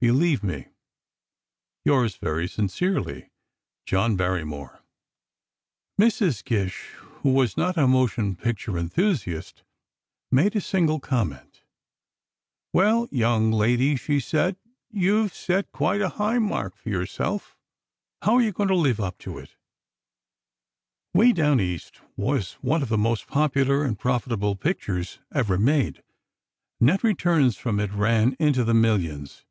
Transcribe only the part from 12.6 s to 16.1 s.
"Well, young lady," she said, "you've set quite a